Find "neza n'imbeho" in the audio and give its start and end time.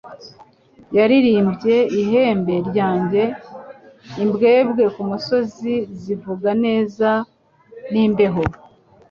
6.65-8.41